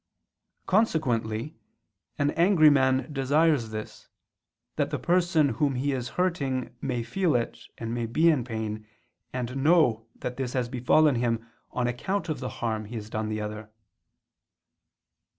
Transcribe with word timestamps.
Consequently 0.65 1.59
an 2.17 2.31
angry 2.31 2.71
man 2.71 3.13
desires 3.13 3.69
this, 3.69 4.07
that 4.75 4.89
the 4.89 4.97
person 4.97 5.49
whom 5.49 5.75
he 5.75 5.91
is 5.91 6.09
hurting, 6.17 6.75
may 6.81 7.03
feel 7.03 7.35
it 7.35 7.59
and 7.77 8.11
be 8.11 8.31
in 8.31 8.43
pain, 8.43 8.87
and 9.31 9.57
know 9.57 10.07
that 10.15 10.37
this 10.37 10.53
has 10.53 10.69
befallen 10.69 11.13
him 11.17 11.45
on 11.69 11.85
account 11.87 12.29
of 12.29 12.39
the 12.39 12.49
harm 12.49 12.85
he 12.85 12.95
has 12.95 13.11
done 13.11 13.29
the 13.29 13.39
other. 13.41 13.69